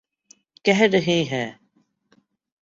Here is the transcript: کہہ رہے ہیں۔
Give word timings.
کہہ 0.65 0.81
رہے 0.93 1.23
ہیں۔ 1.31 1.49